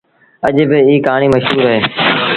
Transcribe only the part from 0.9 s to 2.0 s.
ڪهآڻيٚ مشهور اهي۔